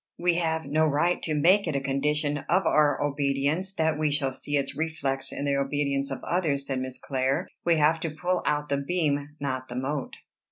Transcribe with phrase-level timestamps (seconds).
[0.17, 4.33] "We have no right to make it a condition of our obedience, that we shall
[4.33, 7.47] see its reflex in the obedience of others," said Miss Clare.
[7.65, 10.15] "We have to pull out the beam, not the mote."